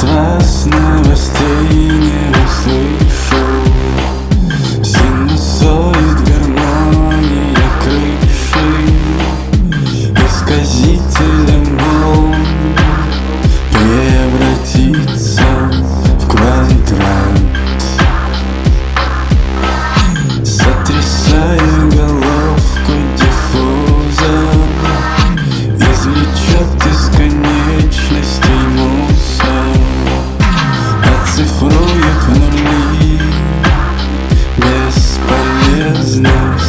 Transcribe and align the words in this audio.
Атлас 0.00 0.64
новостей 0.64 2.09
now. 36.18 36.59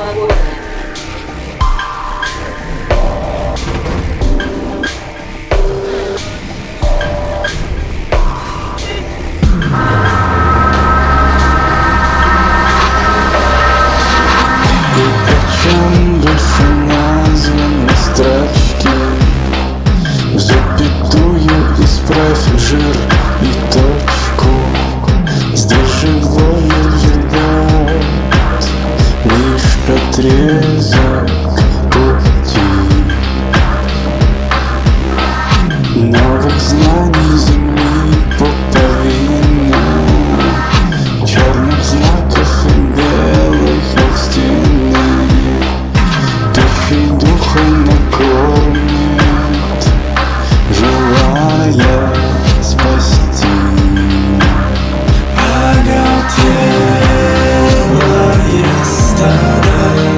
Bye. 0.00 0.29
как 29.90 31.39
love. 59.66 60.09